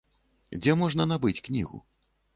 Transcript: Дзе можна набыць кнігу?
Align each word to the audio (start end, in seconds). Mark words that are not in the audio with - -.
Дзе 0.61 0.75
можна 0.81 1.07
набыць 1.13 1.39
кнігу? 1.49 1.85